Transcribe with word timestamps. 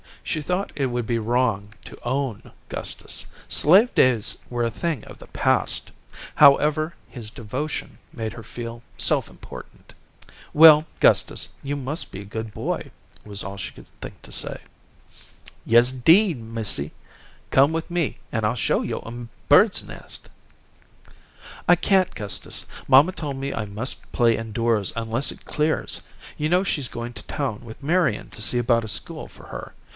She 0.23 0.41
thought 0.41 0.71
it 0.75 0.87
would 0.87 1.05
be 1.05 1.19
wrong 1.19 1.73
to 1.85 1.97
"own" 2.03 2.51
Gustus. 2.69 3.27
Slave 3.49 3.93
days 3.93 4.41
were 4.49 4.63
a 4.63 4.71
thing 4.71 5.03
of 5.03 5.19
the 5.19 5.27
past. 5.27 5.91
However, 6.35 6.95
his 7.09 7.29
devotion 7.29 7.97
made 8.13 8.33
her 8.33 8.41
feel 8.43 8.81
self 8.97 9.29
important. 9.29 9.93
"Well, 10.53 10.85
Gustus, 11.01 11.49
you 11.61 11.75
must 11.75 12.11
be 12.11 12.21
a 12.21 12.25
good 12.25 12.51
boy," 12.53 12.91
was 13.25 13.43
all 13.43 13.57
she 13.57 13.73
could 13.73 13.87
think 13.87 14.19
to 14.23 14.31
say. 14.31 14.61
"Yes, 15.65 15.91
'deed, 15.91 16.39
missy. 16.41 16.93
Come 17.51 17.71
with 17.71 17.91
me, 17.91 18.17
an' 18.31 18.43
I'll 18.45 18.55
show 18.55 18.81
yo' 18.81 18.99
a 18.99 19.11
bird's 19.49 19.83
nest." 19.83 20.29
"I 21.67 21.75
can't, 21.75 22.13
Gustus. 22.15 22.65
Mamma 22.87 23.11
told 23.11 23.35
me 23.37 23.53
I 23.53 23.65
must 23.65 24.11
play 24.11 24.35
indoors 24.37 24.93
unless 24.95 25.31
it 25.31 25.45
clears. 25.45 26.01
You 26.37 26.49
know 26.49 26.63
she's 26.63 26.87
gone 26.87 27.13
to 27.13 27.23
town 27.23 27.63
with 27.65 27.83
Marian 27.83 28.29
to 28.29 28.41
see 28.41 28.57
about 28.57 28.85
a 28.85 28.87
school 28.87 29.27
for 29.27 29.47
her. 29.47 29.73